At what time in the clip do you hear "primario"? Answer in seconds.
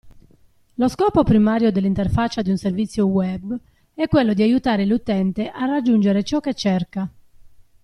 1.23-1.71